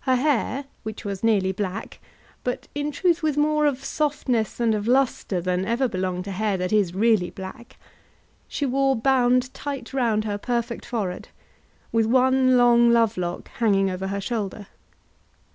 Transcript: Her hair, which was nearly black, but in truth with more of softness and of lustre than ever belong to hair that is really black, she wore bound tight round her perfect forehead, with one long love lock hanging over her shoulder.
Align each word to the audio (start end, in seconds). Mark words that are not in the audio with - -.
Her 0.00 0.16
hair, 0.16 0.64
which 0.84 1.04
was 1.04 1.22
nearly 1.22 1.52
black, 1.52 2.00
but 2.44 2.66
in 2.74 2.90
truth 2.90 3.22
with 3.22 3.36
more 3.36 3.66
of 3.66 3.84
softness 3.84 4.58
and 4.58 4.74
of 4.74 4.88
lustre 4.88 5.38
than 5.42 5.66
ever 5.66 5.86
belong 5.86 6.22
to 6.22 6.30
hair 6.30 6.56
that 6.56 6.72
is 6.72 6.94
really 6.94 7.28
black, 7.28 7.76
she 8.48 8.64
wore 8.64 8.96
bound 8.96 9.52
tight 9.52 9.92
round 9.92 10.24
her 10.24 10.38
perfect 10.38 10.86
forehead, 10.86 11.28
with 11.92 12.06
one 12.06 12.56
long 12.56 12.90
love 12.90 13.18
lock 13.18 13.48
hanging 13.48 13.90
over 13.90 14.06
her 14.06 14.18
shoulder. 14.22 14.68